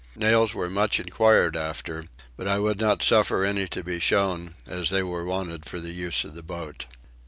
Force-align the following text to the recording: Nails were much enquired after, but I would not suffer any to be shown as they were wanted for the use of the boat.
Nails 0.15 0.55
were 0.55 0.67
much 0.67 0.99
enquired 0.99 1.55
after, 1.55 2.05
but 2.35 2.47
I 2.47 2.57
would 2.57 2.79
not 2.79 3.03
suffer 3.03 3.45
any 3.45 3.67
to 3.67 3.83
be 3.83 3.99
shown 3.99 4.55
as 4.65 4.89
they 4.89 5.03
were 5.03 5.23
wanted 5.25 5.63
for 5.65 5.79
the 5.79 5.91
use 5.93 6.23
of 6.23 6.33
the 6.33 6.41
boat. 6.41 6.87